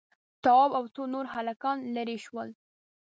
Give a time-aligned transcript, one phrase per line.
[0.43, 2.49] تواب او څو نور هلکان ليرې شول.